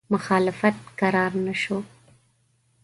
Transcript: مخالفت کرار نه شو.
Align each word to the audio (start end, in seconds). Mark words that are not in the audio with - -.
مخالفت 0.13 0.75
کرار 0.99 1.31
نه 1.45 1.53
شو. 1.61 1.77